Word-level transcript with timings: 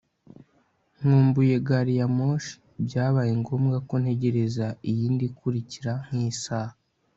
nkumbuye 0.97 1.55
gari 1.67 1.93
ya 1.99 2.07
moshi, 2.17 2.53
byabaye 2.85 3.31
ngombwa 3.41 3.77
ko 3.87 3.93
ntegereza 4.01 4.67
iyindi 4.89 5.23
ikurikira 5.31 5.91
nk'isaha 6.05 6.75